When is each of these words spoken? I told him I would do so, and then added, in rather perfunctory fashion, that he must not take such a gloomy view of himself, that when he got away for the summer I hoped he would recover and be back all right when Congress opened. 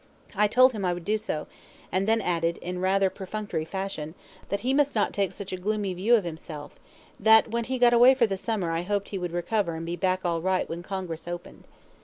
I 0.33 0.47
told 0.47 0.73
him 0.73 0.83
I 0.83 0.93
would 0.93 1.05
do 1.05 1.19
so, 1.19 1.45
and 1.91 2.07
then 2.07 2.21
added, 2.21 2.57
in 2.57 2.79
rather 2.79 3.11
perfunctory 3.11 3.65
fashion, 3.65 4.15
that 4.49 4.61
he 4.61 4.73
must 4.73 4.95
not 4.95 5.13
take 5.13 5.31
such 5.31 5.53
a 5.53 5.57
gloomy 5.57 5.93
view 5.93 6.15
of 6.15 6.23
himself, 6.23 6.71
that 7.19 7.51
when 7.51 7.65
he 7.65 7.77
got 7.77 7.93
away 7.93 8.15
for 8.15 8.25
the 8.25 8.35
summer 8.35 8.71
I 8.71 8.81
hoped 8.81 9.09
he 9.09 9.19
would 9.19 9.31
recover 9.31 9.75
and 9.75 9.85
be 9.85 9.95
back 9.95 10.21
all 10.25 10.41
right 10.41 10.67
when 10.67 10.81
Congress 10.81 11.27
opened. 11.27 11.65